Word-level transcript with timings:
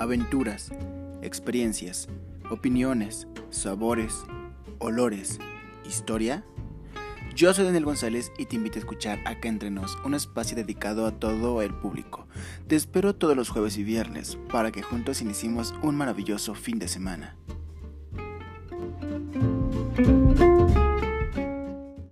aventuras, 0.00 0.72
experiencias, 1.20 2.08
opiniones, 2.48 3.28
sabores, 3.50 4.14
olores, 4.78 5.38
historia? 5.86 6.42
Yo 7.36 7.52
soy 7.52 7.66
Daniel 7.66 7.84
González 7.84 8.32
y 8.38 8.46
te 8.46 8.56
invito 8.56 8.76
a 8.76 8.80
escuchar 8.80 9.20
Acá 9.26 9.48
Entre 9.48 9.70
Nos, 9.70 9.98
un 10.02 10.14
espacio 10.14 10.56
dedicado 10.56 11.04
a 11.04 11.12
todo 11.12 11.60
el 11.60 11.74
público. 11.74 12.26
Te 12.66 12.76
espero 12.76 13.14
todos 13.14 13.36
los 13.36 13.50
jueves 13.50 13.76
y 13.76 13.84
viernes 13.84 14.38
para 14.50 14.72
que 14.72 14.80
juntos 14.80 15.20
iniciemos 15.20 15.74
un 15.82 15.96
maravilloso 15.96 16.54
fin 16.54 16.78
de 16.78 16.88
semana. 16.88 17.36